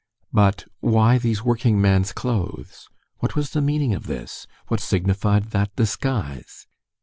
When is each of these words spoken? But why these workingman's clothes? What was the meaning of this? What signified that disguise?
But 0.33 0.65
why 0.79 1.19
these 1.19 1.43
workingman's 1.43 2.11
clothes? 2.11 2.87
What 3.19 3.35
was 3.35 3.51
the 3.51 3.61
meaning 3.61 3.93
of 3.93 4.07
this? 4.07 4.47
What 4.67 4.79
signified 4.79 5.51
that 5.51 5.75
disguise? 5.75 6.65